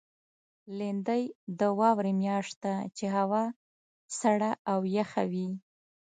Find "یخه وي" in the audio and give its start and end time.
4.97-5.49